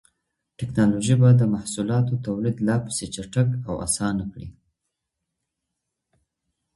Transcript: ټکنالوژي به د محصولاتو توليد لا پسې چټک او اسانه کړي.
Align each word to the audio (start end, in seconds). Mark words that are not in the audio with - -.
ټکنالوژي 0.59 1.15
به 1.21 1.29
د 1.35 1.41
محصولاتو 1.53 2.13
توليد 2.25 2.57
لا 2.67 2.75
پسې 2.85 3.05
چټک 3.15 3.49
او 3.67 3.73
اسانه 3.85 4.23
کړي. 4.31 4.49